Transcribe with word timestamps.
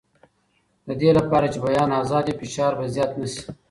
د 0.87 0.89
دې 1.01 1.09
لپاره 1.17 1.45
چې 1.53 1.59
بیان 1.65 1.89
ازاد 2.01 2.25
وي، 2.27 2.35
فشار 2.41 2.71
به 2.77 2.85
زیات 2.95 3.11
نه 3.21 3.27
شي. 3.33 3.41